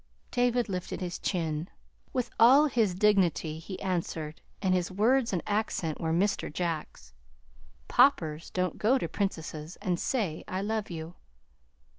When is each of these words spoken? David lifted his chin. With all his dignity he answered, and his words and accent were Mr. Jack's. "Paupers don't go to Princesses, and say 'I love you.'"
David 0.31 0.67
lifted 0.67 0.99
his 0.99 1.19
chin. 1.19 1.69
With 2.11 2.31
all 2.39 2.65
his 2.65 2.95
dignity 2.95 3.59
he 3.59 3.79
answered, 3.83 4.41
and 4.59 4.73
his 4.73 4.89
words 4.89 5.31
and 5.31 5.43
accent 5.45 6.01
were 6.01 6.11
Mr. 6.11 6.51
Jack's. 6.51 7.13
"Paupers 7.87 8.49
don't 8.49 8.79
go 8.79 8.97
to 8.97 9.07
Princesses, 9.07 9.75
and 9.75 9.99
say 9.99 10.43
'I 10.47 10.61
love 10.63 10.89
you.'" 10.89 11.13